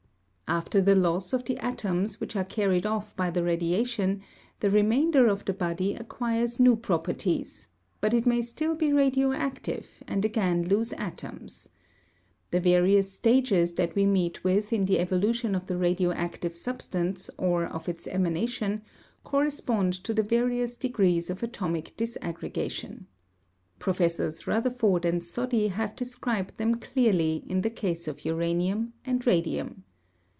[0.51, 4.21] After the loss of the atoms which are carried off by the radiation,
[4.59, 7.69] the remainder of the body acquires new properties,
[8.01, 11.69] but it may still be radioactive, and again lose atoms.
[12.51, 17.63] The various stages that we meet with in the evolution of the radioactive substance or
[17.63, 18.81] of its emanation,
[19.23, 23.05] correspond to the various degrees of atomic disaggregation.
[23.79, 29.85] Professors Rutherford and Soddy have described them clearly in the case of uranium and radium.